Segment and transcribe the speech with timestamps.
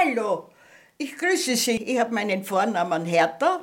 [0.00, 0.48] Hallo,
[0.96, 1.76] ich grüße Sie.
[1.76, 3.60] Ich habe meinen Vornamen Hertha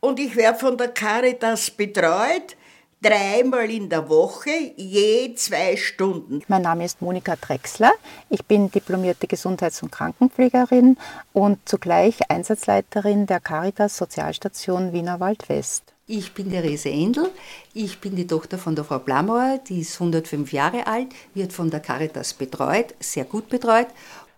[0.00, 2.56] und ich werde von der Caritas betreut,
[3.00, 6.42] dreimal in der Woche, je zwei Stunden.
[6.46, 7.92] Mein Name ist Monika Drechsler.
[8.28, 10.98] Ich bin diplomierte Gesundheits- und Krankenpflegerin
[11.32, 15.92] und zugleich Einsatzleiterin der Caritas Sozialstation Wienerwald West.
[16.06, 17.30] Ich bin Therese Endl.
[17.74, 21.70] Ich bin die Tochter von der Frau Blamauer, die ist 105 Jahre alt, wird von
[21.70, 23.86] der Caritas betreut, sehr gut betreut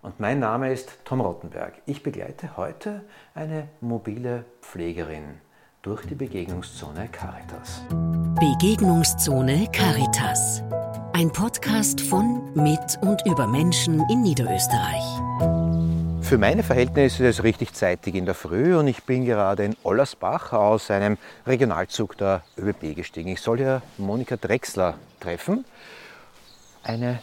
[0.05, 1.73] und mein Name ist Tom Rottenberg.
[1.87, 3.03] Ich begleite heute
[3.35, 5.41] eine mobile Pflegerin
[5.81, 7.81] durch die Begegnungszone Caritas.
[8.39, 10.63] Begegnungszone Caritas.
[11.15, 15.05] Ein Podcast von, mit und über Menschen in Niederösterreich.
[16.21, 19.77] Für meine Verhältnisse ist es richtig zeitig in der Früh und ich bin gerade in
[19.85, 23.31] Ollersbach aus einem Regionalzug der ÖBB gestiegen.
[23.31, 25.65] Ich soll hier Monika Drechsler treffen,
[26.83, 27.21] eine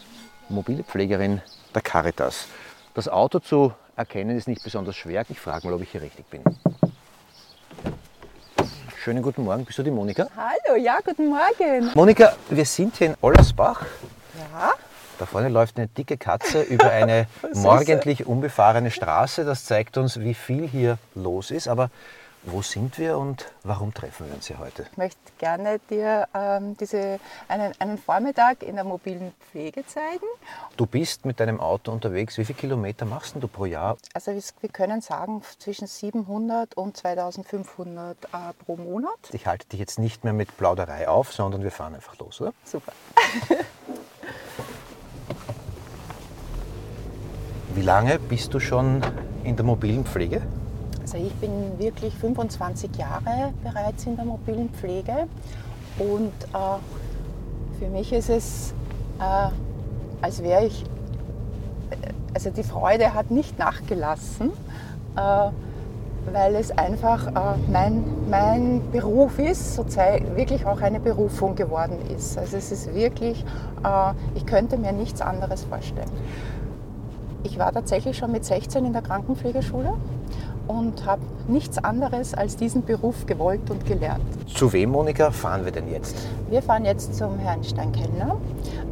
[0.48, 1.42] mobile Pflegerin
[1.74, 2.48] der Caritas.
[2.94, 5.24] Das Auto zu erkennen ist nicht besonders schwer.
[5.30, 6.42] Ich frage mal, ob ich hier richtig bin.
[9.02, 10.28] Schönen guten Morgen, bist du die Monika?
[10.36, 11.90] Hallo, ja, guten Morgen.
[11.94, 13.80] Monika, wir sind hier in Ollersbach.
[14.38, 14.72] Ja.
[15.18, 19.46] Da vorne läuft eine dicke Katze über eine morgendlich unbefahrene Straße.
[19.46, 21.68] Das zeigt uns, wie viel hier los ist.
[21.68, 21.90] Aber
[22.44, 24.86] wo sind wir und warum treffen wir uns hier heute?
[24.90, 30.26] Ich möchte gerne dir ähm, diese, einen, einen Vormittag in der mobilen Pflege zeigen.
[30.76, 32.38] Du bist mit deinem Auto unterwegs.
[32.38, 33.96] Wie viele Kilometer machst du pro Jahr?
[34.12, 38.28] Also wir können sagen zwischen 700 und 2500 äh,
[38.64, 39.12] pro Monat.
[39.32, 42.52] Ich halte dich jetzt nicht mehr mit Plauderei auf, sondern wir fahren einfach los, oder?
[42.64, 42.92] Super.
[47.74, 49.00] Wie lange bist du schon
[49.44, 50.42] in der mobilen Pflege?
[51.02, 55.26] Also ich bin wirklich 25 Jahre bereits in der mobilen Pflege
[55.98, 58.72] und äh, für mich ist es,
[59.18, 59.48] äh,
[60.22, 60.84] als wäre ich,
[62.34, 64.50] also die Freude hat nicht nachgelassen,
[65.16, 65.50] äh,
[66.32, 72.38] weil es einfach äh, mein, mein Beruf ist, sozusagen wirklich auch eine Berufung geworden ist.
[72.38, 73.44] Also es ist wirklich,
[73.84, 76.10] äh, ich könnte mir nichts anderes vorstellen.
[77.42, 79.94] Ich war tatsächlich schon mit 16 in der Krankenpflegeschule
[80.68, 84.22] und habe nichts anderes als diesen Beruf gewollt und gelernt.
[84.46, 86.16] Zu wem, Monika, fahren wir denn jetzt?
[86.48, 88.36] Wir fahren jetzt zum Herrn Steinkellner.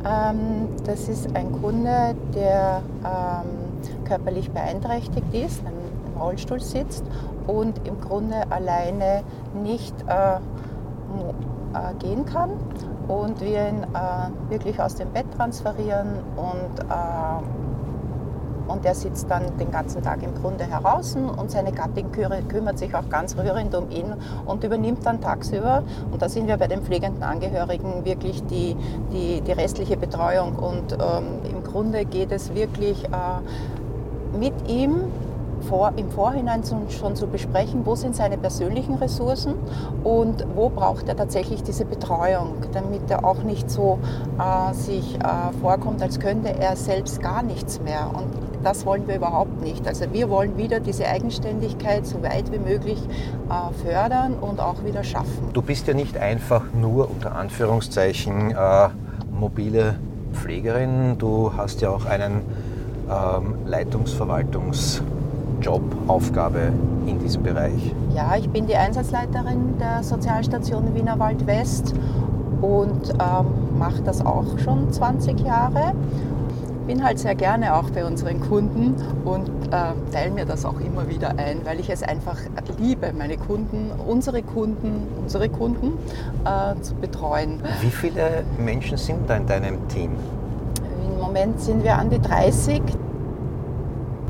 [0.04, 7.04] Ähm, das ist ein Kunde, der ähm, körperlich beeinträchtigt ist, im Rollstuhl sitzt
[7.46, 9.22] und im Grunde alleine
[9.62, 12.50] nicht äh, äh, gehen kann.
[13.08, 16.84] Und wir ihn äh, wirklich aus dem Bett transferieren und
[18.68, 22.94] und der sitzt dann den ganzen Tag im Grunde heraus und seine Gattin kümmert sich
[22.94, 24.14] auch ganz rührend um ihn
[24.46, 28.76] und übernimmt dann tagsüber, und da sind wir bei den pflegenden Angehörigen, wirklich die,
[29.12, 30.56] die, die restliche Betreuung.
[30.56, 35.04] Und ähm, im Grunde geht es wirklich äh, mit ihm
[35.68, 39.54] vor, im Vorhinein schon zu besprechen, wo sind seine persönlichen Ressourcen
[40.04, 43.98] und wo braucht er tatsächlich diese Betreuung, damit er auch nicht so
[44.38, 48.10] äh, sich äh, vorkommt, als könnte er selbst gar nichts mehr.
[48.14, 49.86] Und das wollen wir überhaupt nicht.
[49.86, 52.98] Also wir wollen wieder diese Eigenständigkeit so weit wie möglich
[53.48, 55.50] äh, fördern und auch wieder schaffen.
[55.52, 58.88] Du bist ja nicht einfach nur unter Anführungszeichen äh,
[59.32, 59.96] mobile
[60.32, 62.42] Pflegerin, du hast ja auch einen
[63.10, 65.02] ähm, Leitungsverwaltungs
[65.60, 66.72] Jobaufgabe
[67.06, 67.94] in diesem Bereich?
[68.14, 71.94] Ja, ich bin die Einsatzleiterin der Sozialstation Wienerwald West
[72.60, 75.92] und ähm, mache das auch schon 20 Jahre.
[76.90, 81.08] Bin halt sehr gerne auch bei unseren Kunden und äh, teile mir das auch immer
[81.08, 82.36] wieder ein, weil ich es einfach
[82.80, 85.92] liebe, meine Kunden, unsere Kunden, unsere Kunden
[86.44, 87.60] äh, zu betreuen.
[87.80, 90.10] Wie viele Menschen sind da in deinem Team?
[91.06, 92.82] Im Moment sind wir an die 30.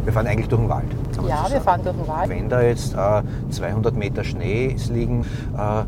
[0.05, 0.85] Wir fahren eigentlich durch den Wald.
[1.27, 2.29] Ja, wir fahren durch den Wald.
[2.29, 5.25] Wenn da jetzt äh, 200 Meter Schnee liegen,
[5.57, 5.85] äh,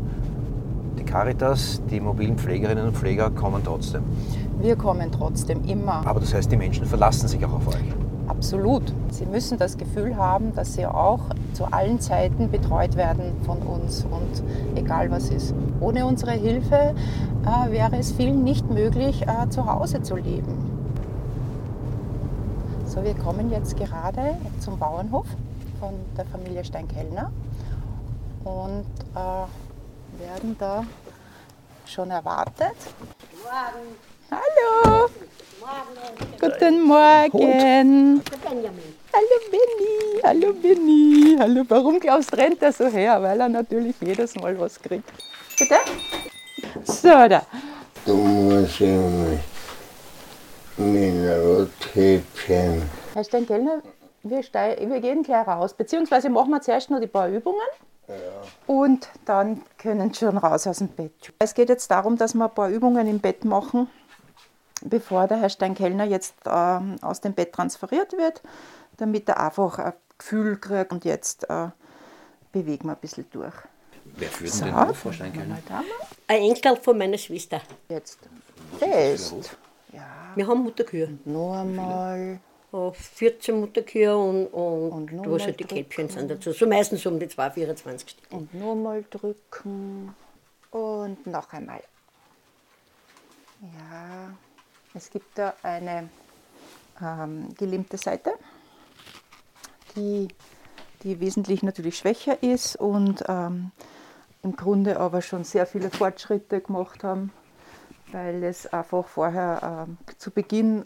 [0.97, 4.01] die Caritas, die mobilen Pflegerinnen und Pfleger kommen trotzdem.
[4.63, 6.07] Wir kommen trotzdem immer.
[6.07, 7.83] Aber das heißt, die Menschen verlassen sich auch auf euch.
[8.29, 8.93] Absolut.
[9.09, 11.19] Sie müssen das Gefühl haben, dass sie auch
[11.51, 14.41] zu allen Zeiten betreut werden von uns und
[14.77, 15.53] egal was ist.
[15.81, 16.95] Ohne unsere Hilfe
[17.45, 20.55] äh, wäre es vielen nicht möglich, äh, zu Hause zu leben.
[22.85, 25.27] So, wir kommen jetzt gerade zum Bauernhof
[25.81, 27.33] von der Familie Steinkellner
[28.45, 30.85] und äh, werden da
[31.85, 32.77] schon erwartet.
[32.97, 34.12] Guten Morgen.
[34.33, 35.09] Hallo.
[36.39, 37.31] Guten Morgen.
[37.31, 38.23] Guten Morgen.
[39.13, 40.21] Hallo Benny.
[40.23, 41.35] Hallo Benny.
[41.37, 43.21] Hallo, warum glaubst du, rennt er so her?
[43.21, 45.07] Weil er natürlich jedes Mal was kriegt.
[45.59, 45.75] Bitte?
[46.83, 47.43] So, da.
[48.05, 49.39] Du musst mich
[50.77, 52.81] Mineralhäppchen.
[53.13, 53.83] Herr Steinkellner,
[54.23, 55.75] wir, wir gehen gleich raus.
[55.75, 57.59] Beziehungsweise machen wir zuerst noch die paar Übungen.
[58.67, 61.31] Und dann können Sie schon raus aus dem Bett.
[61.39, 63.87] Es geht jetzt darum, dass wir ein paar Übungen im Bett machen,
[64.83, 68.41] bevor der Herr Steinkellner jetzt ähm, aus dem Bett transferiert wird,
[68.97, 70.91] damit er einfach ein Gefühl kriegt.
[70.91, 71.69] Und jetzt äh,
[72.51, 73.53] bewegen wir ein bisschen durch.
[74.05, 75.57] Wer führt So, denn den auf, Frau Steinkellner?
[76.27, 77.61] Ein Enkel von meiner Schwester.
[77.89, 78.19] Jetzt
[78.77, 79.57] fest.
[80.35, 81.17] Wir haben Mutterkühe.
[81.25, 82.39] Noch einmal.
[82.73, 85.75] Äh, 14 Mutterkühe und, und, Und noch was halt die drücken.
[85.75, 86.51] Kälbchen sind dazu.
[86.51, 88.31] So meistens um die 2, 24 Stück.
[88.31, 90.15] Und nochmal drücken.
[90.71, 91.83] Und noch einmal.
[93.61, 94.33] Ja,
[94.93, 96.09] es gibt da eine
[97.01, 98.33] ähm, gelimmte Seite,
[99.95, 100.27] die,
[101.03, 103.71] die wesentlich natürlich schwächer ist und ähm,
[104.43, 107.31] im Grunde aber schon sehr viele Fortschritte gemacht haben,
[108.11, 110.85] weil es einfach vorher ähm, zu Beginn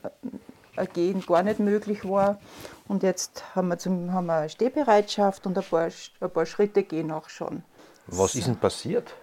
[0.75, 2.39] äh, Gehen gar nicht möglich war.
[2.87, 5.89] Und jetzt haben wir, zum, haben wir eine Stehbereitschaft und ein paar,
[6.21, 7.63] ein paar Schritte gehen auch schon.
[8.05, 9.13] Was ist denn passiert?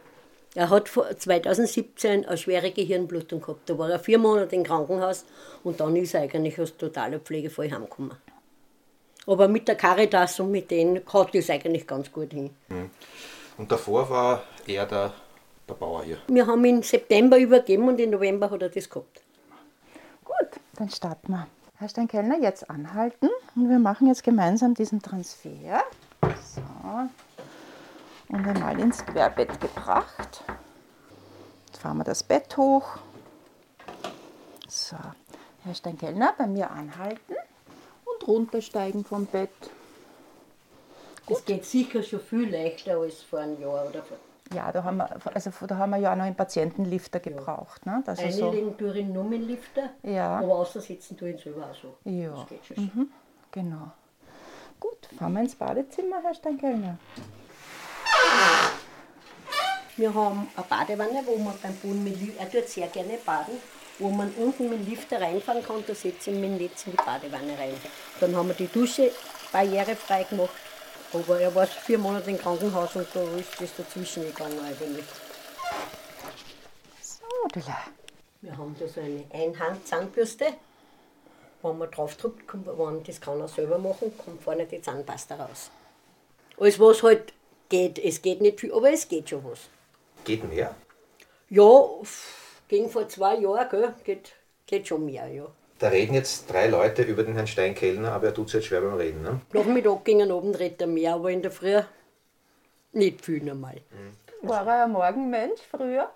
[0.56, 3.69] Er hat vor 2017 eine schwere Gehirnblutung gehabt.
[3.69, 5.25] Da war er vier Monate im Krankenhaus
[5.65, 8.17] und dann ist er eigentlich aus totaler Pflegefall heimgekommen.
[9.27, 12.51] Aber mit der Caritas und mit denen hat es eigentlich ganz gut hin.
[13.56, 15.12] Und davor war er der,
[15.69, 16.19] der Bauer hier.
[16.29, 19.23] Wir haben ihn im September übergeben und im November hat er das gehabt.
[20.25, 21.47] Gut, dann starten wir.
[21.77, 25.83] Herr Steinkellner, jetzt anhalten und wir machen jetzt gemeinsam diesen Transfer.
[26.23, 26.61] So.
[28.29, 30.44] Und einmal ins Querbett gebracht.
[31.67, 32.97] Jetzt fahren wir das Bett hoch.
[34.69, 34.97] So,
[35.62, 37.35] Herr Steinkellner, bei mir anhalten
[38.05, 39.50] und runtersteigen vom Bett.
[41.29, 44.17] Das geht sicher schon viel leichter als vor einem Jahr oder vor.
[44.53, 47.87] Ja, da haben wir, also da haben wir ja auch noch einen Patientenlifter gebraucht.
[47.87, 48.03] Ne?
[48.05, 50.38] Das ist so, Einlegen tue ich ihn nur mit dem Lifter, Ja.
[50.38, 51.97] aber außersitzen tue ich ihn selber auch so.
[52.05, 52.31] Ja.
[52.31, 52.91] Das geht schon.
[52.94, 53.06] so.
[53.53, 53.91] genau.
[54.79, 56.99] Gut, fahren wir ins Badezimmer, Herr Steinkellner.
[59.96, 63.55] Wir haben eine Badewanne, wo man beim Boden mit Lifter, er tut sehr gerne baden,
[64.00, 66.96] wo man unten mit dem Lifter reinfahren kann, da setze ich dem Netz in die
[66.96, 67.76] Badewanne rein.
[68.19, 69.12] Dann haben wir die Dusche
[69.52, 70.50] barrierefrei gemacht,
[71.12, 75.06] aber er war vier Monate im Krankenhaus und da ist das dazwischen gegangen eigentlich.
[77.00, 77.25] So,
[77.55, 77.79] Dilla.
[78.41, 80.55] Wir haben da so eine Einhand-Zahnbürste.
[81.62, 85.70] Wenn man draufdrückt, kommt, wenn das kann er selber machen, kommt vorne die Zahnpasta raus.
[86.58, 87.32] Alles was halt
[87.69, 89.61] geht, es geht nicht viel, aber es geht schon was.
[90.25, 90.75] Geht mehr?
[91.50, 91.82] Ja,
[92.69, 94.32] gegen vor zwei Jahren gell, geht,
[94.67, 95.47] geht schon mehr, ja.
[95.79, 98.81] Da reden jetzt drei Leute über den Herrn Steinkellner, aber er tut sich jetzt schwer
[98.81, 99.23] beim Reden.
[99.23, 99.41] Ne?
[99.53, 101.81] Nachmittag gegen Abend redet er mehr, aber in der Früh
[102.93, 103.81] nicht viel normal.
[104.43, 106.09] War er ein Morgenmensch früher?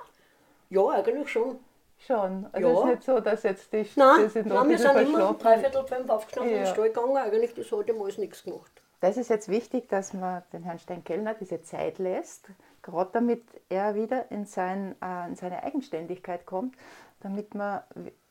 [0.71, 1.59] Ja, eigentlich schon.
[2.07, 2.47] Schon.
[2.53, 2.75] Also Ja.
[2.75, 4.97] es ist nicht so, dass jetzt die Nein, das sind noch nein ein wir sind
[4.97, 6.59] immer um dreiviertel fünf aufgestanden Ja.
[6.59, 7.17] und in den Stall gegangen.
[7.17, 8.71] Eigentlich, das hat ihm alles nichts gemacht.
[9.01, 12.47] Das ist jetzt wichtig, dass man den Herrn Steinkellner diese Zeit lässt,
[12.89, 16.75] gerade damit er wieder in, sein, äh, in seine Eigenständigkeit kommt,
[17.21, 17.83] damit man,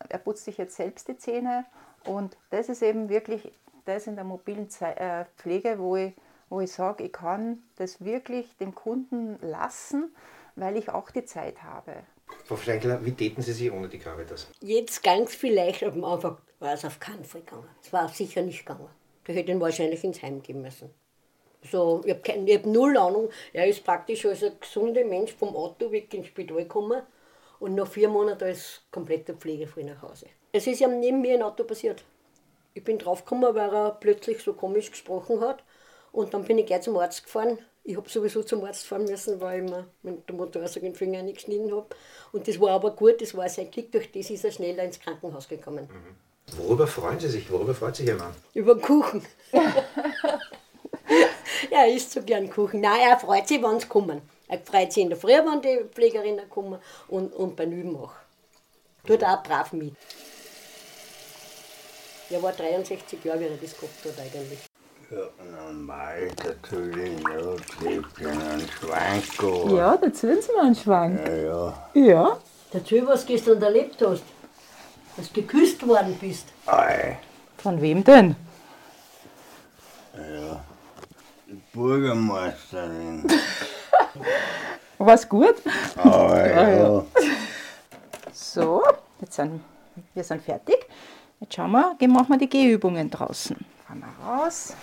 [0.09, 1.65] er putzt sich jetzt selbst die Zähne
[2.05, 3.51] und das ist eben wirklich
[3.85, 6.13] das in der mobilen äh, Pflege, wo ich,
[6.49, 10.13] wo ich sage, ich kann das wirklich dem Kunden lassen,
[10.55, 11.93] weil ich auch die Zeit habe.
[12.45, 14.47] Frau Steinkellner, wie täten Sie sich ohne die Caritas?
[14.59, 17.69] Jetzt ganz vielleicht, am Anfang war es auf keinen Fall gegangen.
[17.81, 18.89] Es war sicher nicht gegangen.
[19.25, 20.89] Da hätte ihn wahrscheinlich ins Heim gehen müssen.
[21.63, 23.29] So, ich habe hab null Ahnung.
[23.53, 27.01] Er ist praktisch als ein gesunder Mensch vom Auto weg ins Spital gekommen
[27.59, 30.27] und nach vier Monaten als kompletter Pflegefrei nach Hause.
[30.51, 32.03] Es ist ihm neben mir ein Auto passiert.
[32.73, 35.63] Ich bin draufgekommen, weil er plötzlich so komisch gesprochen hat.
[36.11, 37.57] Und dann bin ich gleich zum Arzt gefahren.
[37.83, 41.19] Ich habe sowieso zum Arzt fahren müssen, weil ich mir mit dem Motorrad den Finger
[41.19, 41.87] eingeschnitten habe.
[42.31, 44.99] Und das war aber gut, das war sein Glück, durch das ist er schneller ins
[44.99, 45.89] Krankenhaus gekommen.
[46.55, 47.51] Worüber freuen Sie sich?
[47.51, 48.33] Worüber freut sich Ihr Mann?
[48.53, 49.25] Über den Kuchen.
[51.77, 52.81] ja, er isst so gern Kuchen.
[52.81, 54.21] Nein, er freut sich, wenn sie kommen.
[54.47, 56.79] Er freut sich in der Früh, wenn die Pflegerinnen kommen
[57.09, 58.13] und, und beim Üben auch.
[59.05, 59.93] Tut auch brav mit.
[62.29, 64.59] Er war 63 Jahre, wie er das gehabt hat eigentlich.
[65.09, 65.29] Ja,
[65.65, 71.25] normal natürlich, ja, klebt in einen Schwank Ja, da ziehen Sie mal einen Schwank.
[71.25, 71.89] Ja, ja.
[71.93, 72.37] Ja.
[72.73, 74.23] Erzähl, was du gestern erlebt hast.
[75.15, 76.47] Dass du geküsst worden bist.
[76.65, 77.17] Ei,
[77.57, 78.35] Von wem denn?
[80.17, 80.76] die
[81.77, 83.23] Bürgermeisterin.
[84.97, 85.55] War's gut?
[85.95, 87.05] Aber ja,
[88.33, 88.83] So,
[89.21, 89.61] jetzt sind
[90.13, 90.87] wir sind fertig.
[91.39, 93.57] Jetzt schauen wir, gehen machen wir die Gehübungen draußen.
[93.87, 94.73] Fahren wir raus.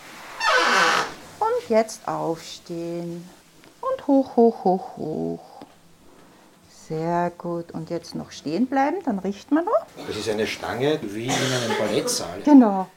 [1.41, 3.29] Und jetzt aufstehen.
[3.81, 5.63] Und hoch, hoch, hoch, hoch.
[6.88, 7.73] Sehr gut.
[7.73, 9.87] Und jetzt noch stehen bleiben, dann richten wir noch.
[10.07, 12.41] Das ist eine Stange wie in einem Ballettsaal.
[12.45, 12.88] Genau.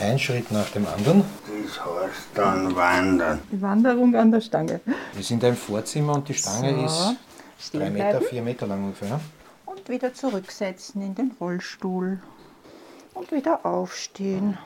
[0.00, 1.24] Ein Schritt nach dem anderen.
[1.64, 3.40] Das heißt dann wandern.
[3.52, 4.80] Die Wanderung an der Stange.
[5.14, 7.16] Wir sind im Vorzimmer und die Stange So, ist
[7.66, 8.26] stehen drei Meter, bleiben.
[8.26, 9.20] vier Meter lang ungefähr.
[9.66, 12.20] Und wieder zurücksetzen in den Rollstuhl.
[13.14, 14.58] Und wieder aufstehen.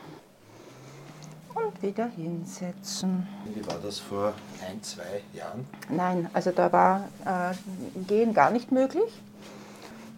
[1.54, 3.26] Und wieder hinsetzen.
[3.44, 4.32] Wie war das vor
[4.68, 5.66] ein, zwei Jahren?
[5.88, 7.54] Nein, also da war äh,
[8.06, 9.22] Gehen gar nicht möglich.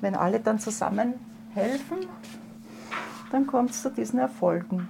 [0.00, 1.14] Wenn alle dann zusammen
[1.54, 2.06] helfen,
[3.32, 4.88] dann kommt es zu diesen Erfolgen.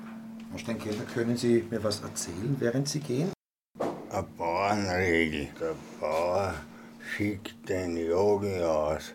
[0.50, 3.32] Herr Steinkellner, können Sie mir was erzählen, während Sie gehen?
[4.10, 5.48] Eine Bauernregel.
[5.60, 6.54] Der Bauer
[7.16, 9.14] schickt den Yogi aus.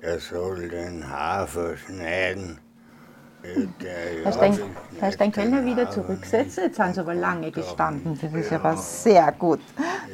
[0.00, 2.58] Er soll den Hafer schneiden.
[4.24, 4.60] Yogi
[5.00, 6.64] Herr schneidet Steinkellner den wieder zurücksetzen.
[6.64, 8.18] Jetzt sind Sie aber lange gestanden.
[8.20, 8.58] Das ist Ja.
[8.58, 9.60] aber sehr gut.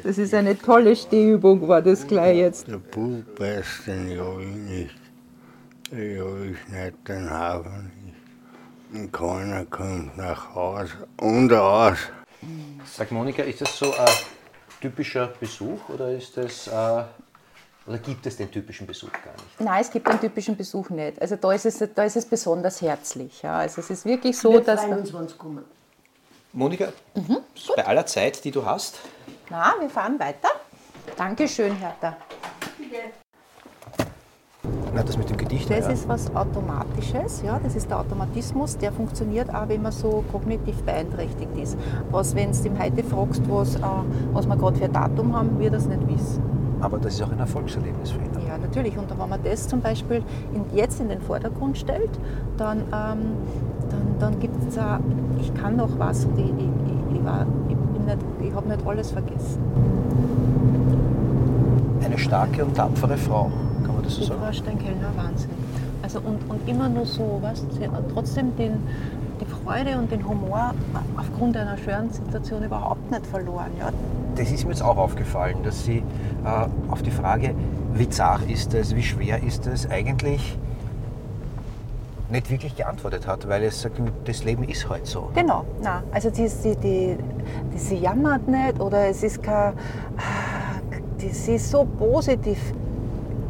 [0.03, 2.67] Das ist eine tolle Stehübung, war das gleich jetzt.
[2.67, 4.95] Der Bub beißt den Yogi nicht.
[5.91, 8.13] Der Yogi schneidet den Hafer nicht.
[8.93, 11.97] Und keiner kommt nach Hause und aus.
[12.85, 14.07] Sag Monika, ist das so ein
[14.81, 17.03] typischer Besuch oder ist das äh,
[17.85, 19.59] oder gibt es den typischen Besuch gar nicht?
[19.59, 21.21] Nein, es gibt den typischen Besuch nicht.
[21.21, 23.41] Also da ist es, da ist es besonders herzlich.
[23.41, 23.57] Ja.
[23.57, 24.81] Also es ist wirklich so, Wir dass...
[24.81, 25.65] freuen uns, wenn sie kommen.
[26.53, 26.89] Monika,
[27.75, 28.99] bei aller Zeit, die du hast,
[29.49, 30.49] Na, wir fahren weiter.
[31.17, 32.15] Dankeschön, Hertha.
[34.93, 35.91] na, das mit dem Gedicht, Das ja.
[35.91, 40.79] ist was Automatisches, ja, das ist der Automatismus, der funktioniert auch, wenn man so kognitiv
[40.83, 41.75] beeinträchtigt ist.
[42.11, 43.79] Was, wenn du ihm heute fragst, was, äh,
[44.31, 46.52] was wir gerade für ein Datum haben, wird er es nicht wissen.
[46.83, 48.29] Aber das ist auch ein Erfolgserlebnis für ihn.
[48.47, 48.97] Ja, natürlich.
[48.97, 50.21] Und wenn man das zum Beispiel
[50.75, 52.09] jetzt in den Vordergrund stellt,
[52.57, 54.99] dann, ähm, dann, dann gibt es auch,
[55.39, 58.17] ich kann noch was und ich, ich, ich, ich, war- ich, bin nicht-
[58.49, 59.59] ich habe nicht alles vergessen.
[62.03, 63.49] Eine starke und tapfere Frau,
[63.85, 64.41] kann man das so Die sagen?
[64.43, 65.49] Frau Steinkellner, Wahnsinn.
[66.01, 67.65] Also und, und immer nur so, weißt,
[68.13, 68.73] trotzdem den,
[69.39, 70.73] die Freude und den Humor
[71.17, 73.71] aufgrund einer schweren Situation überhaupt nicht verloren.
[73.79, 73.89] Ja.
[74.35, 77.53] Das ist mir jetzt auch aufgefallen, dass sie äh, auf die Frage,
[77.93, 80.57] wie zart ist es, wie schwer ist es, eigentlich
[82.33, 85.29] nicht wirklich geantwortet hat, weil es sagt, das Leben ist halt so.
[85.35, 86.01] Genau, nein.
[86.11, 87.17] Also die, die, die,
[87.73, 89.73] die, sie jammert nicht oder es ist kein,
[91.21, 92.59] die, sie ist so positiv.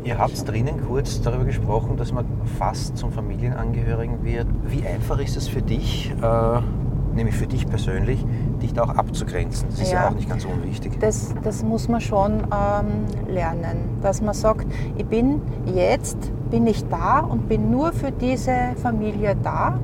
[0.04, 2.25] Ihr habt drinnen kurz darüber gesprochen, dass man
[2.60, 4.48] fast zum Familienangehörigen wird.
[4.66, 6.60] Wie einfach ist es für dich, äh,
[7.16, 8.25] nämlich für dich persönlich,
[8.63, 9.67] dich da auch abzugrenzen?
[9.70, 10.10] Das ist ja, Ja.
[10.10, 11.00] auch nicht ganz unwichtig.
[11.00, 14.65] Das, das muss man schon ähm, lernen, dass man sagt,
[14.98, 15.41] ich bin
[15.74, 16.17] jetzt,
[16.50, 19.79] bin ich da und bin nur für diese Familie da.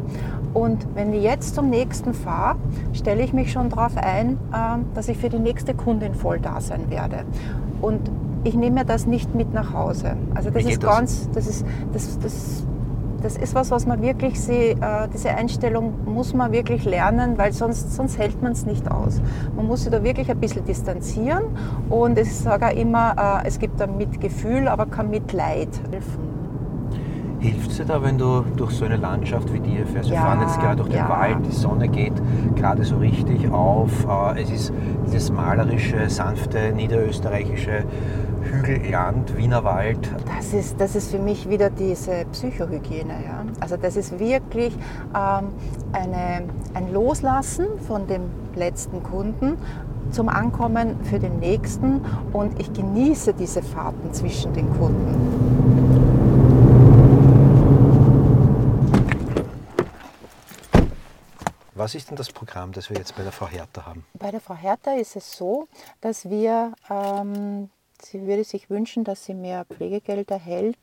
[0.53, 2.57] Und wenn ich jetzt zum nächsten fahre,
[2.93, 6.59] stelle ich mich schon darauf ein, ähm, dass ich für die nächste Kundin voll da
[6.59, 7.17] sein werde.
[7.81, 8.09] Und
[8.43, 10.15] ich nehme mir das nicht mit nach Hause.
[10.33, 10.95] Also das ist das?
[10.95, 12.63] ganz, das ist, das, das,
[13.21, 17.51] das ist was, was man wirklich, sie, äh, diese Einstellung muss man wirklich lernen, weil
[17.53, 19.21] sonst, sonst hält man es nicht aus.
[19.55, 21.43] Man muss sich da wirklich ein bisschen distanzieren
[21.89, 25.69] und ich sage auch immer, äh, es gibt ein Mitgefühl, aber kein Mitleid.
[27.39, 30.09] Hilft es dir da, wenn du durch so eine Landschaft wie die fährst?
[30.09, 31.07] Wir Ja, fahren jetzt gerade durch den ja.
[31.09, 32.11] Wald, die Sonne geht
[32.57, 34.05] gerade so richtig auf.
[34.35, 34.73] äh, Es ist
[35.05, 37.85] dieses malerische, sanfte, niederösterreichische
[38.49, 39.99] Hügelland, Wienerwald.
[40.37, 43.13] Das ist, das ist für mich wieder diese Psychohygiene.
[43.23, 43.45] Ja?
[43.59, 44.73] Also das ist wirklich
[45.15, 45.49] ähm,
[45.93, 48.23] eine, ein Loslassen von dem
[48.55, 49.57] letzten Kunden
[50.11, 52.01] zum Ankommen für den nächsten
[52.33, 55.89] und ich genieße diese Fahrten zwischen den Kunden.
[61.79, 64.05] Was ist denn das Programm, das wir jetzt bei der Frau Hertha haben?
[64.13, 65.69] Bei der Frau Hertha ist es so,
[66.01, 67.69] dass wir, ähm,
[68.01, 70.77] sie würde sich wünschen, dass sie mehr Pflegegeld erhält.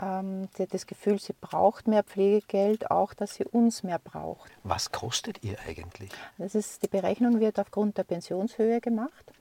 [0.00, 4.50] Ähm, sie hat das Gefühl, sie braucht mehr Pflegegeld, auch dass sie uns mehr braucht.
[4.62, 6.10] Was kostet ihr eigentlich?
[6.38, 9.32] Das ist, die Berechnung wird aufgrund der Pensionshöhe gemacht,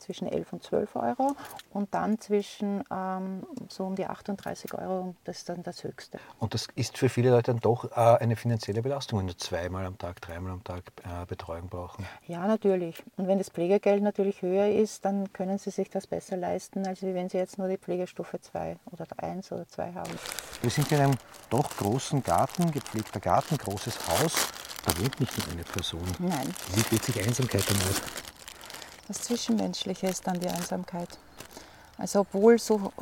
[0.00, 1.36] zwischen 11 und 12 Euro
[1.72, 6.18] und dann zwischen ähm, so um die 38 Euro, das ist dann das Höchste.
[6.38, 9.86] Und das ist für viele Leute dann doch äh, eine finanzielle Belastung, wenn du zweimal
[9.86, 12.06] am Tag, dreimal am Tag äh, Betreuung brauchen.
[12.26, 13.02] Ja, natürlich.
[13.16, 17.02] Und wenn das Pflegegeld natürlich höher ist, dann können Sie sich das besser leisten, als
[17.02, 20.10] wenn Sie jetzt nur die Pflegestufe 2 oder 1 oder 2 haben.
[20.62, 21.16] Wir sind in einem
[21.48, 24.48] doch großen Garten, gepflegter Garten, großes Haus.
[24.84, 26.04] Da wohnt nicht nur eine Person.
[26.18, 28.29] Nein, Wie wird sich Einsamkeit dann aus?
[29.10, 31.08] Das Zwischenmenschliche ist dann die Einsamkeit.
[31.98, 32.92] Also obwohl, so,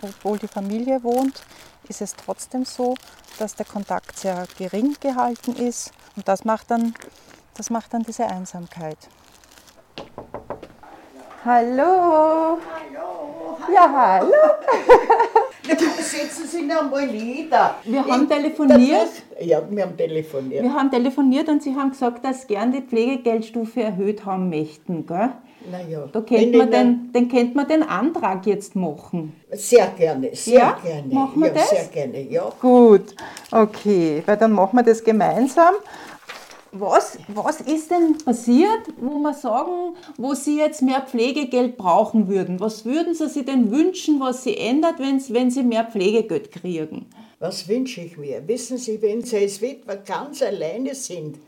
[0.00, 1.42] obwohl die Familie wohnt,
[1.88, 2.94] ist es trotzdem so,
[3.40, 6.94] dass der Kontakt sehr gering gehalten ist und das macht dann,
[7.56, 8.96] das macht dann diese Einsamkeit.
[11.44, 12.58] Hallo!
[12.70, 13.58] Hallo!
[13.74, 14.32] Ja, hallo!
[15.98, 17.74] Setzen Sie noch mal nieder.
[17.82, 19.08] Wir haben Ich- telefoniert.
[19.36, 20.62] Das- Ja, wir haben telefoniert.
[20.62, 25.04] Wir haben telefoniert und Sie haben gesagt, dass Sie gern die Pflegegeldstufe erhöht haben möchten.
[25.06, 25.32] Gell?
[25.70, 29.32] Naja, Da kennt man den, den kennt man den Antrag jetzt machen.
[29.50, 30.78] Sehr gerne, sehr Ja?
[30.82, 31.14] gerne.
[31.14, 31.70] Machen wir ja, das?
[31.70, 32.52] sehr gerne, ja.
[32.60, 33.14] Gut,
[33.50, 35.74] okay, weil dann machen wir das gemeinsam.
[36.72, 42.60] Was, was ist denn passiert, wo wir sagen, wo Sie jetzt mehr Pflegegeld brauchen würden?
[42.60, 47.06] Was würden Sie sich denn wünschen, was Sie ändert, wenn's, wenn Sie mehr Pflegegeld kriegen?
[47.38, 48.46] Was wünsche ich mir?
[48.46, 51.38] Wissen Sie, wenn Sie als Witwer ganz alleine sind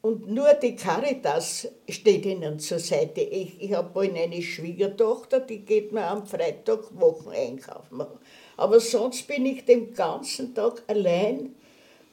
[0.00, 3.20] und nur die Caritas steht Ihnen zur Seite.
[3.20, 8.04] Ich, ich habe bald eine Schwiegertochter, die geht mir am Freitag Wochen einkaufen.
[8.56, 11.56] Aber sonst bin ich den ganzen Tag allein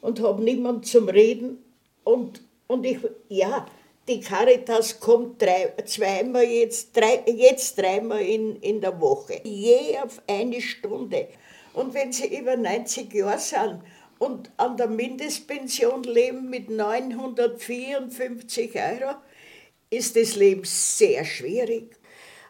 [0.02, 1.64] und habe niemanden zum Reden.
[2.04, 2.98] Und, und ich,
[3.30, 3.68] ja,
[4.08, 9.42] die Caritas kommt drei, zweimal jetzt, drei, jetzt dreimal in, in der Woche.
[9.44, 11.28] Je auf eine Stunde.
[11.74, 13.82] Und wenn sie über 90 Jahre sind
[14.26, 19.16] und an der Mindestpension leben mit 954 Euro,
[19.92, 21.96] ist das Leben sehr schwierig.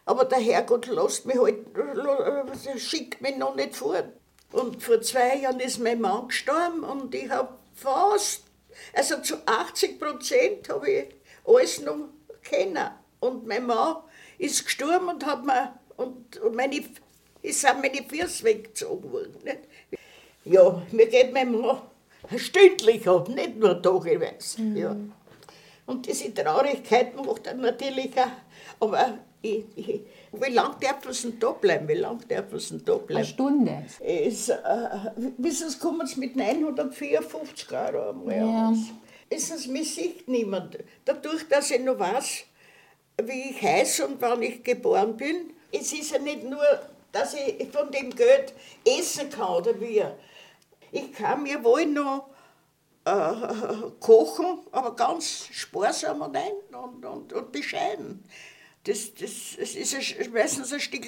[0.05, 4.08] Aber der Herrgott lässt mich halt, äh, schickt mich noch nicht fort.
[4.51, 8.44] Und vor zwei Jahren ist mein Mann gestorben und ich habe fast,
[8.94, 11.10] also zu 80 Prozent habe ich
[11.46, 12.08] alles noch
[12.41, 12.89] kennen.
[13.20, 13.98] Und mein Mann
[14.38, 16.86] ist gestorben und hat mir, und, und meine,
[17.41, 19.36] es sind meine Füße weggezogen worden.
[19.44, 19.60] Nicht?
[20.46, 21.82] Ja, mir geht mein Mann
[22.38, 24.62] stündlich ab, nicht nur tageweise.
[24.75, 24.96] Ja.
[25.86, 28.28] Und diese Traurigkeit macht dann natürlich auch,
[28.88, 31.88] aber ich, ich, wie lange darf es denn da bleiben?
[31.88, 33.28] Wie lange darf es denn da Eine bleiben?
[33.28, 33.86] Stunde.
[34.00, 34.56] Es, äh,
[35.38, 38.70] wissen Sie, kommen Sie mit 954 Euro einmal Ja.
[38.70, 38.78] aus.
[39.30, 40.78] Wissen Sie, mich sieht niemand.
[41.06, 42.44] Dadurch, dass ich noch weiß,
[43.24, 46.64] wie ich heiße und wann ich geboren bin, es ist ja nicht nur,
[47.12, 50.04] dass ich von dem Geld essen kann oder wie.
[50.96, 52.30] Ich kann mir wohl noch
[53.04, 53.12] äh,
[54.00, 58.24] kochen, aber ganz sparsam und, ein und, und, und bescheiden.
[58.86, 61.05] Das, das, das ist ein, meistens ein Stück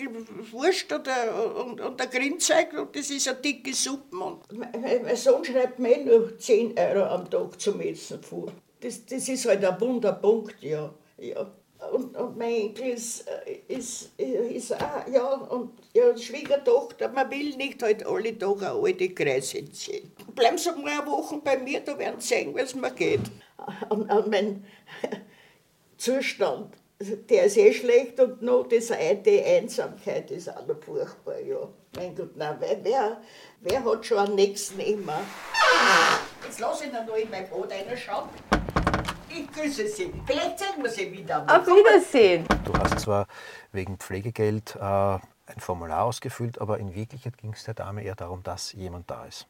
[0.52, 4.18] Wurst oder, und, und ein Grünzeug und das ist eine dicke Suppe.
[4.18, 8.52] Und mein, mein Sohn schreibt mir eh nur 10 Euro am Tag zum Essen vor.
[8.82, 10.94] Das, das ist halt ein Wunderpunkt, ja.
[11.18, 11.50] ja.
[11.92, 17.56] Und, und mein Enkel ist, äh, ist, ist auch, ja, und ja, Schwiegertochter, man will
[17.56, 20.12] nicht halt alle Tage eine alte Kreisin sehen.
[20.34, 23.22] Bleiben Sie mal eine Woche bei mir, da werden Sie sehen, wie es mir geht.
[23.90, 24.66] Und, und mein
[25.98, 28.92] Zustand, der ist eh schlecht und noch das,
[29.24, 31.70] die Einsamkeit ist auch noch furchtbar, ja.
[31.96, 33.22] Mein Gott, nein, wer, wer,
[33.62, 35.20] wer hat schon einen Nächsten immer?
[36.44, 38.30] Jetzt lass ich noch in mein Boot reinschauen.
[39.38, 40.12] Ich grüße Sie.
[40.26, 41.44] Vielleicht sehen wir Sie wieder.
[41.44, 42.48] Auf Wiedersehen.
[42.66, 43.28] Du hast zwar
[43.72, 48.42] wegen Pflegegeld äh, ein Formular ausgefüllt, aber in Wirklichkeit ging es der Dame eher darum,
[48.42, 49.46] dass jemand da ist.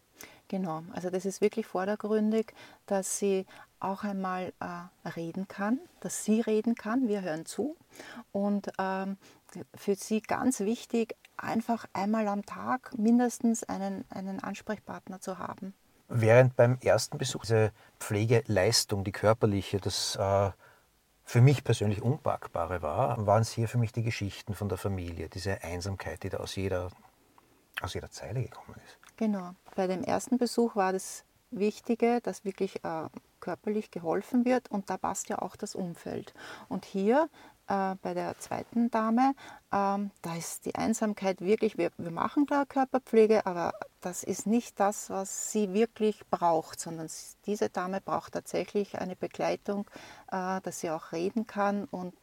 [0.50, 2.54] Genau, also das ist wirklich vordergründig,
[2.86, 3.46] dass sie
[3.80, 7.78] auch einmal äh, reden kann, dass sie reden kann, wir hören zu.
[8.34, 9.18] Und ähm,
[9.74, 15.74] für sie ganz wichtig, einfach einmal am Tag mindestens einen, einen Ansprechpartner zu haben.
[16.10, 20.52] Während beim ersten Besuch diese Pflegeleistung, die körperliche, das äh,
[21.26, 25.28] für mich persönlich Unpackbare war, waren es hier für mich die Geschichten von der Familie,
[25.28, 26.90] diese Einsamkeit, die da aus jeder,
[27.82, 28.98] aus jeder Zeile gekommen ist.
[29.18, 29.52] Genau.
[29.76, 33.10] Bei dem ersten Besuch war das Wichtige, dass wirklich äh,
[33.42, 36.34] körperlich geholfen wird und da passt ja auch das Umfeld.
[36.70, 37.30] Und hier
[37.68, 39.34] äh, bei der zweiten Dame,
[39.72, 44.80] ähm, da ist die Einsamkeit wirklich, wir, wir machen da Körperpflege, aber das ist nicht
[44.80, 47.10] das, was sie wirklich braucht, sondern
[47.46, 49.90] diese Dame braucht tatsächlich eine Begleitung,
[50.32, 52.14] äh, dass sie auch reden kann und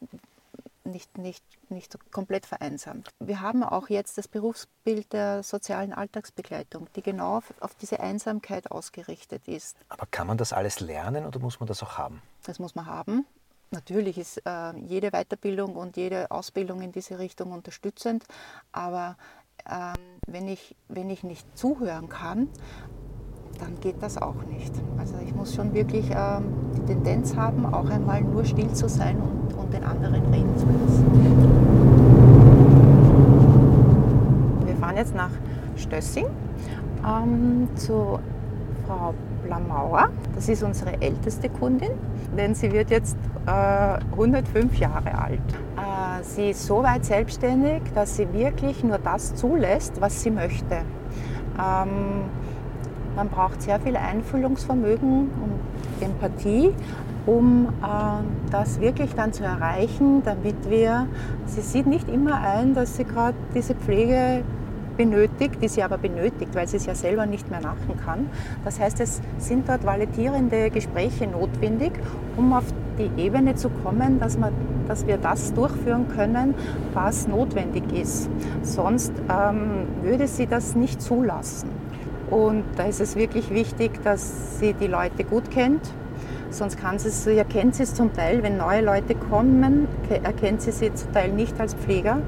[0.84, 3.10] nicht, nicht, nicht komplett vereinsamt.
[3.18, 8.70] Wir haben auch jetzt das Berufsbild der sozialen Alltagsbegleitung, die genau auf, auf diese Einsamkeit
[8.70, 9.76] ausgerichtet ist.
[9.88, 12.22] Aber kann man das alles lernen oder muss man das auch haben?
[12.44, 13.26] Das muss man haben.
[13.74, 18.22] Natürlich ist äh, jede Weiterbildung und jede Ausbildung in diese Richtung unterstützend,
[18.70, 19.16] aber
[19.68, 19.94] ähm,
[20.28, 22.48] wenn, ich, wenn ich nicht zuhören kann,
[23.58, 24.72] dann geht das auch nicht.
[24.96, 26.44] Also ich muss schon wirklich ähm,
[26.76, 30.66] die Tendenz haben, auch einmal nur still zu sein und, und den anderen reden zu
[30.66, 31.04] lassen.
[34.66, 35.32] Wir fahren jetzt nach
[35.76, 36.26] Stössing
[37.04, 38.20] ähm, zu
[38.86, 40.10] Frau Blamauer.
[40.36, 41.90] Das ist unsere älteste Kundin,
[42.36, 45.40] denn sie wird jetzt äh, 105 Jahre alt.
[45.76, 50.82] Äh, sie ist so weit selbstständig, dass sie wirklich nur das zulässt, was sie möchte.
[51.58, 52.24] Ähm,
[53.16, 56.74] man braucht sehr viel Einfühlungsvermögen und Empathie,
[57.26, 61.06] um äh, das wirklich dann zu erreichen, damit wir,
[61.46, 64.42] sie sieht nicht immer ein, dass sie gerade diese Pflege
[64.96, 68.28] benötigt, die sie aber benötigt, weil sie es ja selber nicht mehr machen kann.
[68.64, 71.92] Das heißt, es sind dort validierende Gespräche notwendig,
[72.36, 72.64] um auf
[72.98, 74.52] die Ebene zu kommen, dass, man,
[74.88, 76.54] dass wir das durchführen können,
[76.92, 78.30] was notwendig ist.
[78.62, 81.68] Sonst ähm, würde sie das nicht zulassen.
[82.30, 85.82] Und da ist es wirklich wichtig, dass sie die Leute gut kennt.
[86.50, 90.70] Sonst kann sie sie, erkennt sie es zum Teil, wenn neue Leute kommen, erkennt sie
[90.70, 92.18] sie zum Teil nicht als Pfleger.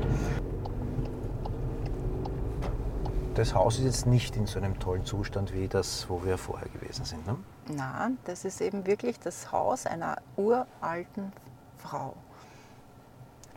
[3.37, 6.70] Das Haus ist jetzt nicht in so einem tollen Zustand wie das, wo wir vorher
[6.70, 7.27] gewesen sind.
[7.27, 7.37] Ne?
[7.68, 11.35] Nein, das ist eben wirklich das Haus einer uralten
[11.77, 12.14] Frau.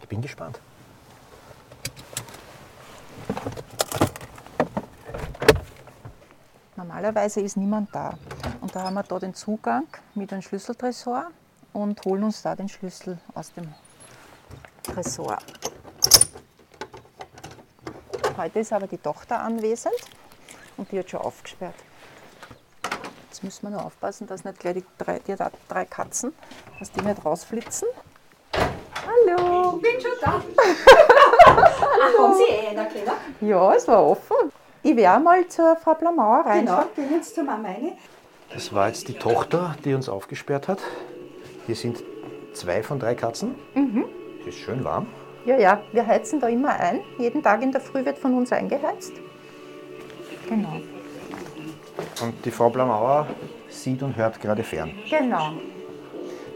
[0.01, 0.59] Ich bin gespannt.
[6.75, 8.17] Normalerweise ist niemand da.
[8.59, 11.31] Und da haben wir da den Zugang mit einem Schlüsseltresor
[11.71, 13.73] und holen uns da den Schlüssel aus dem
[14.83, 15.37] Tresor.
[18.39, 19.93] Heute ist aber die Tochter anwesend
[20.77, 21.75] und die hat schon aufgesperrt.
[23.25, 25.35] Jetzt müssen wir nur aufpassen, dass nicht gleich die drei, die
[25.67, 26.33] drei Katzen,
[26.79, 27.89] dass die nicht rausflitzen.
[28.55, 29.75] Hallo!
[29.75, 30.41] Ich bin schon da.
[31.47, 33.15] Ach, haben Sie eh einer Keller?
[33.41, 34.53] Ja, es war offen.
[34.83, 36.65] Ich werde mal zur Frau Blamauer rein.
[36.65, 37.97] Genau, ich bin jetzt zur Mama rein.
[38.53, 40.79] Das war jetzt die Tochter, die uns aufgesperrt hat.
[41.65, 42.01] Hier sind
[42.53, 43.55] zwei von drei Katzen.
[43.73, 44.05] Mhm.
[44.39, 45.07] Es ist schön warm.
[45.49, 46.99] Ja, ja, wir heizen da immer ein.
[47.17, 49.13] Jeden Tag in der Früh wird von uns eingeheizt.
[50.47, 50.79] Genau.
[52.21, 53.25] Und die Frau Blamauer
[53.67, 54.91] sieht und hört gerade fern.
[55.09, 55.53] Genau.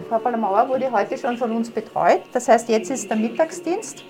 [0.08, 2.22] Frau Blamauer wurde heute schon von uns betreut.
[2.34, 4.06] Das heißt, jetzt ist der Mittagsdienst.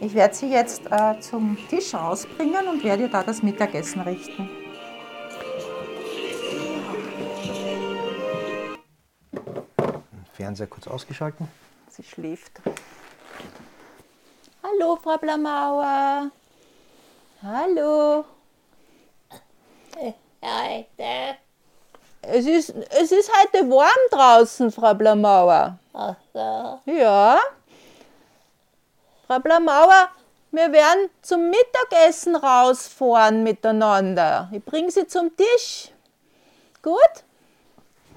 [0.00, 4.48] Ich werde sie jetzt äh, zum Tisch rausbringen und werde ihr da das Mittagessen richten.
[10.34, 11.48] Fernseher kurz ausgeschalten.
[11.88, 12.60] Sie schläft.
[14.80, 16.30] Hallo, Frau Blamauer.
[17.42, 18.24] Hallo.
[20.42, 21.36] Heute.
[22.22, 25.78] Es ist, es ist heute warm draußen, Frau Blamauer.
[25.92, 26.80] Ach so.
[26.90, 27.40] Ja.
[29.26, 30.08] Frau Blamauer,
[30.50, 34.48] wir werden zum Mittagessen rausfahren miteinander.
[34.50, 35.90] Ich bringe Sie zum Tisch.
[36.80, 36.96] Gut?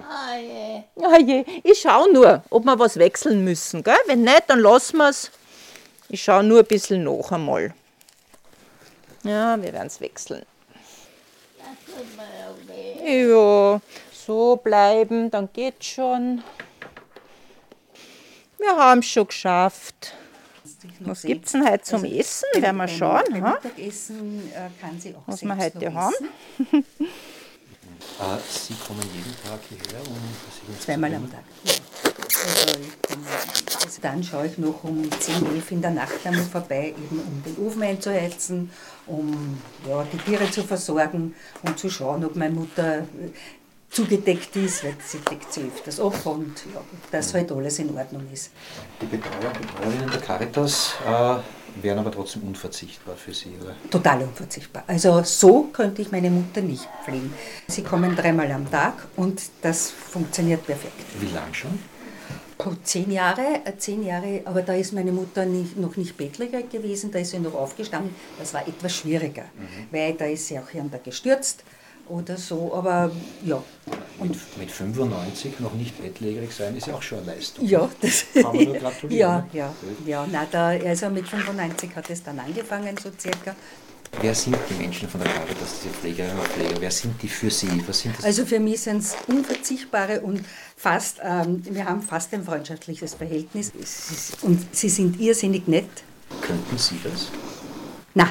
[0.00, 0.84] Ah, je.
[1.26, 3.82] Je, ich schaue nur, ob wir was wechseln müssen.
[3.82, 3.94] Gell?
[4.06, 5.30] Wenn nicht, dann lassen wir es.
[6.14, 7.74] Ich schaue nur ein bisschen nach einmal.
[9.24, 10.46] Ja, wir werden es wechseln.
[13.04, 13.80] Ja
[14.24, 16.44] so bleiben, dann geht's schon.
[18.58, 20.14] Wir haben es schon geschafft.
[21.00, 22.46] Was gibt es denn heute zum Essen?
[22.54, 23.58] Werden wir schauen, Beim ha?
[23.60, 26.14] Mittagessen äh, kann sie auch was wir heute noch haben.
[28.20, 31.42] Äh, Sie kommen jeden Tag hierher, um sich ums Zweimal am Tag.
[32.44, 37.42] Also, dann schaue ich noch um 10, 11 in der Nacht einmal vorbei, eben um
[37.42, 38.70] den Ofen einzuheizen,
[39.06, 43.04] um ja, die Tiere zu versorgen und zu schauen, ob meine Mutter äh,
[43.90, 46.80] zugedeckt ist, weil sie deckt sie öfters ab und ja,
[47.12, 48.50] dass halt alles in Ordnung ist.
[49.00, 53.74] Die Betreuer und Betreuerinnen der Caritas äh, wären aber trotzdem unverzichtbar für Sie, oder?
[53.90, 54.84] Total unverzichtbar.
[54.86, 57.32] Also so könnte ich meine Mutter nicht pflegen.
[57.68, 61.04] Sie kommen dreimal am Tag und das funktioniert perfekt.
[61.20, 61.78] Wie lang schon?
[62.58, 66.62] Oh, zehn Jahre, äh, zehn Jahre, aber da ist meine Mutter nicht, noch nicht bettläger
[66.62, 68.14] gewesen, da ist sie noch aufgestanden.
[68.38, 69.44] Das war etwas schwieriger,
[69.90, 71.64] weil da ist sie auch hier und da gestürzt
[72.08, 73.10] oder so, aber
[73.44, 73.62] ja.
[74.18, 77.66] Und mit 95 noch nicht bettlägerig sein, ist ja auch schon eine Leistung.
[77.66, 79.18] Ja, das, Kann man nur gratulieren.
[79.20, 79.74] ja, ja,
[80.06, 80.26] ja.
[80.30, 83.56] Na, da, also mit 95 hat es dann angefangen, so circa.
[84.20, 86.74] Wer sind die Menschen von der Caritas, diese Pflegerinnen und Pfleger?
[86.80, 87.68] Wer sind die für Sie?
[87.86, 88.24] Was sind das?
[88.24, 90.42] Also für mich sind es unverzichtbare und
[90.76, 93.72] fast, ähm, wir haben fast ein freundschaftliches Verhältnis.
[94.42, 95.88] Und sie sind irrsinnig nett.
[96.40, 97.28] Könnten Sie das?
[98.14, 98.30] Nein,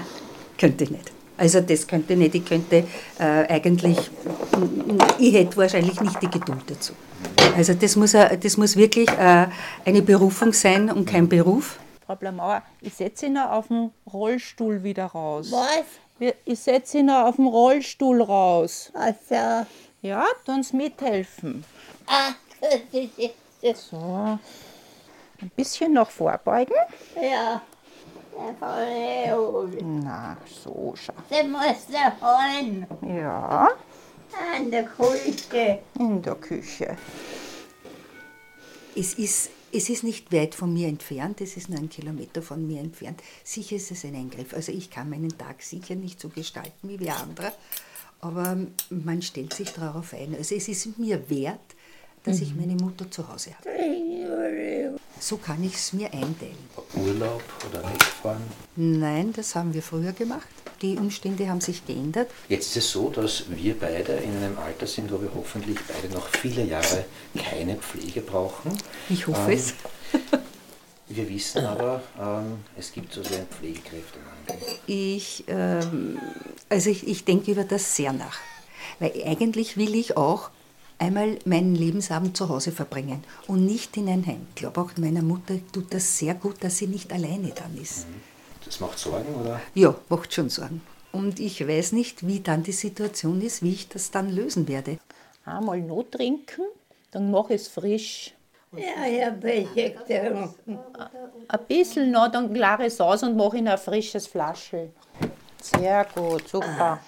[0.57, 1.11] könnte ich nicht.
[1.37, 2.35] Also das könnte ich nicht.
[2.35, 2.85] Ich könnte
[3.19, 3.97] äh, eigentlich,
[5.19, 6.93] ich hätte wahrscheinlich nicht die Geduld dazu.
[7.55, 9.47] Also das muss, ein- das muss wirklich äh,
[9.85, 11.77] eine Berufung sein und kein Beruf.
[12.05, 15.51] Frau Blamauer, ich setze ihn auf den Rollstuhl wieder raus.
[15.51, 16.29] Was?
[16.45, 18.91] Ich setze ihn auf den Rollstuhl raus.
[18.93, 19.65] Ach so.
[20.01, 21.63] Ja, tu uns mithelfen.
[22.07, 23.89] Ach, das ist jetzt.
[23.89, 23.97] So.
[25.41, 26.75] Ein bisschen noch vorbeugen.
[27.21, 27.61] Ja.
[29.81, 31.13] Na, so schau.
[31.29, 32.87] Den musst du holen.
[33.01, 33.69] Ja,
[34.55, 35.79] An der Küche.
[35.99, 36.97] in der Küche.
[38.95, 42.65] Es ist, es ist nicht weit von mir entfernt, es ist nur ein Kilometer von
[42.65, 43.21] mir entfernt.
[43.43, 44.53] Sicher ist es ein Eingriff.
[44.53, 47.51] Also ich kann meinen Tag sicher nicht so gestalten wie wir andere,
[48.21, 48.57] aber
[48.89, 50.35] man stellt sich darauf ein.
[50.35, 51.59] Also es ist mir wert,
[52.23, 54.99] dass ich meine Mutter zu Hause habe.
[55.19, 56.57] So kann ich es mir einteilen.
[56.95, 58.43] Urlaub oder wegfahren?
[58.75, 60.47] Nein, das haben wir früher gemacht.
[60.83, 62.29] Die Umstände haben sich geändert.
[62.49, 66.13] Jetzt ist es so, dass wir beide in einem Alter sind, wo wir hoffentlich beide
[66.13, 68.77] noch viele Jahre keine Pflege brauchen.
[69.09, 69.73] Ich hoffe Ähm, es.
[71.09, 74.77] Wir wissen aber, ähm, es gibt so sehr einen Pflegekräftemangel.
[74.87, 76.19] Ich, ähm,
[76.69, 78.37] also ich, ich denke über das sehr nach.
[78.99, 80.49] Weil eigentlich will ich auch
[80.99, 84.47] einmal meinen Lebensabend zu Hause verbringen und nicht in ein Heim.
[84.49, 88.05] Ich glaube auch meiner Mutter tut das sehr gut, dass sie nicht alleine dann ist.
[88.65, 89.61] Das macht Sorgen, oder?
[89.73, 90.81] Ja, macht schon Sorgen.
[91.11, 94.97] Und ich weiß nicht, wie dann die Situation ist, wie ich das dann lösen werde.
[95.45, 96.63] Einmal noch trinken,
[97.11, 98.33] dann mache ich es frisch.
[98.75, 99.95] Ja, habe welche.
[101.47, 104.91] Ein bisschen noch, dann klare ich es aus und mache in ein frisches Flaschel.
[105.61, 106.99] Sehr gut, super.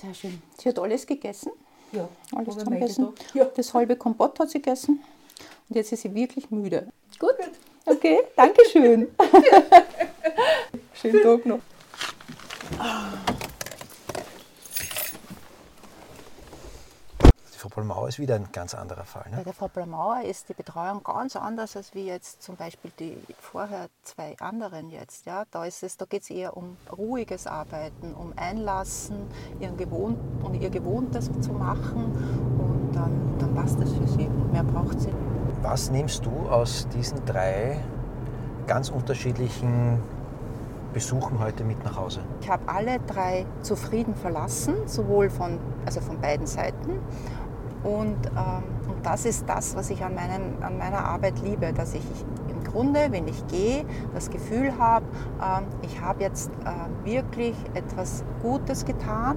[0.00, 0.42] Sehr schön.
[0.58, 1.52] Sie hat alles gegessen?
[1.92, 3.08] Ja, Alles zum Essen?
[3.34, 3.44] Ja.
[3.54, 5.00] Das halbe Kompott hat sie gegessen.
[5.68, 6.88] Und jetzt ist sie wirklich müde.
[7.18, 7.36] Gut.
[7.84, 9.08] Okay, danke schön.
[11.00, 11.60] Schönen Tag noch.
[17.52, 19.24] Die Frau Pollmauer ist wieder ein ganz anderer Fall.
[19.30, 19.44] Bei Ne?
[19.44, 23.88] der Frau Blamauer ist die Betreuung ganz anders als wie jetzt zum Beispiel die vorher
[24.02, 25.26] zwei anderen jetzt.
[25.26, 29.26] Ja, da ist es, da geht es eher um ruhiges Arbeiten, um Einlassen,
[29.60, 32.04] ihren Gewohnt, und ihr Gewohntes zu machen
[32.58, 34.26] und dann, dann passt es für sie.
[34.26, 35.06] Und mehr braucht sie.
[35.08, 35.16] nicht.
[35.62, 37.78] Was nimmst du aus diesen drei
[38.66, 40.02] ganz unterschiedlichen
[40.92, 42.20] Besuchen heute mit nach Hause?
[42.40, 46.98] Ich habe alle drei zufrieden verlassen, sowohl von, also von beiden Seiten.
[47.82, 51.94] Und, ähm, und das ist das, was ich an, meinem, an meiner Arbeit liebe, dass
[51.94, 52.02] ich
[52.48, 55.06] im Grunde, wenn ich gehe, das Gefühl habe,
[55.40, 59.36] ähm, ich habe jetzt äh, wirklich etwas Gutes getan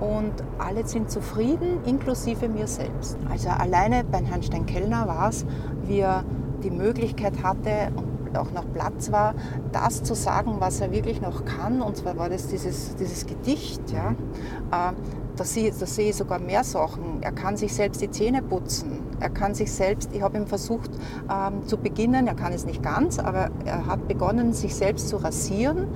[0.00, 3.18] und alle sind zufrieden, inklusive mir selbst.
[3.30, 5.44] Also alleine bei Herrn Stein-Kellner war es,
[5.84, 6.24] wie er
[6.62, 9.34] die Möglichkeit hatte und auch noch Platz war,
[9.72, 11.82] das zu sagen, was er wirklich noch kann.
[11.82, 13.82] Und zwar war das dieses, dieses Gedicht.
[13.90, 14.10] Ja.
[14.90, 14.92] Äh,
[15.36, 17.22] da sehe, da sehe ich sogar mehr Sachen.
[17.22, 19.00] Er kann sich selbst die Zähne putzen.
[19.20, 20.90] Er kann sich selbst, ich habe ihm versucht
[21.30, 25.16] ähm, zu beginnen, er kann es nicht ganz, aber er hat begonnen, sich selbst zu
[25.16, 25.86] rasieren,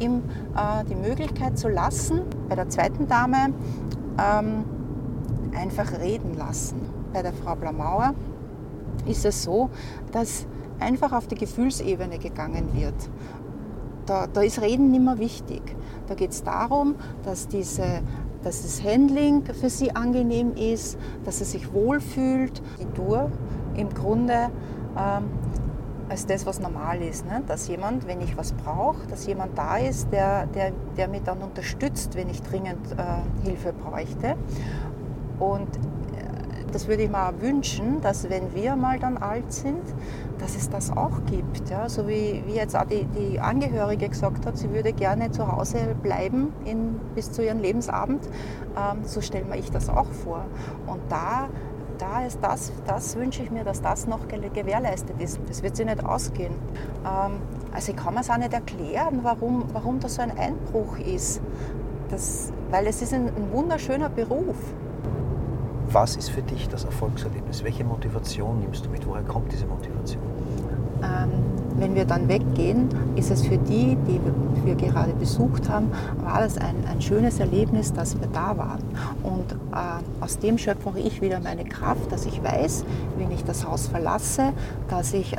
[0.00, 0.22] ihm
[0.56, 3.52] äh, die Möglichkeit zu lassen, bei der zweiten Dame
[4.18, 4.64] ähm,
[5.54, 6.80] einfach reden lassen.
[7.12, 8.14] Bei der Frau Blamauer
[9.06, 9.70] ist es so,
[10.12, 10.46] dass
[10.80, 12.94] einfach auf die Gefühlsebene gegangen wird.
[14.06, 15.62] Da, da ist Reden nicht mehr wichtig.
[16.08, 18.02] Da geht es darum, dass, diese,
[18.42, 22.60] dass das Handling für sie angenehm ist, dass sie sich wohlfühlt.
[22.80, 23.30] Die Tour
[23.76, 24.50] im Grunde
[24.98, 25.24] ähm,
[26.10, 27.24] als das, was normal ist.
[27.24, 27.42] Ne?
[27.46, 31.38] Dass jemand, wenn ich was brauche, dass jemand da ist, der, der, der mich dann
[31.38, 34.34] unterstützt, wenn ich dringend äh, Hilfe bräuchte.
[35.38, 39.82] Und äh, das würde ich mir auch wünschen, dass wenn wir mal dann alt sind,
[40.40, 41.68] dass es das auch gibt.
[41.70, 41.88] Ja?
[41.88, 45.94] So wie, wie jetzt auch die, die Angehörige gesagt hat, sie würde gerne zu Hause
[46.02, 48.26] bleiben in, bis zu ihrem Lebensabend.
[48.76, 50.44] Ähm, so stelle mir ich das auch vor.
[50.86, 51.48] Und da,
[51.98, 55.38] da ist das, das wünsche ich mir, dass das noch ge- gewährleistet ist.
[55.48, 56.54] Das wird sich nicht ausgehen.
[57.04, 57.32] Ähm,
[57.72, 61.40] also ich kann mir es auch nicht erklären, warum, warum da so ein Einbruch ist.
[62.08, 64.56] Das, weil es ist ein, ein wunderschöner Beruf.
[65.92, 67.64] Was ist für dich das Erfolgserlebnis?
[67.64, 69.04] Welche Motivation nimmst du mit?
[69.06, 70.22] Woher kommt diese Motivation?
[71.02, 71.30] Ähm,
[71.78, 74.20] wenn wir dann weggehen, ist es für die, die
[74.64, 75.90] wir gerade besucht haben,
[76.22, 78.84] war das ein, ein schönes Erlebnis, dass wir da waren.
[79.24, 82.84] Und äh, aus dem schöpfe ich wieder meine Kraft, dass ich weiß,
[83.18, 84.52] wenn ich das Haus verlasse,
[84.88, 85.38] dass ich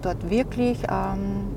[0.00, 1.48] dort wirklich ähm,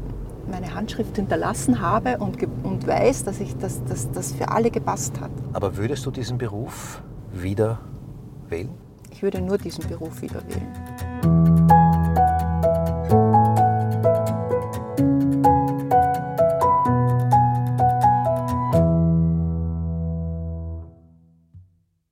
[0.52, 5.22] meine Handschrift hinterlassen habe und, und weiß, dass ich das, das, das für alle gepasst
[5.22, 5.32] hat.
[5.54, 7.02] Aber würdest du diesen Beruf
[7.32, 7.80] wieder
[8.54, 8.70] wählen?
[9.12, 11.83] Ich würde nur diesen Beruf wieder wählen.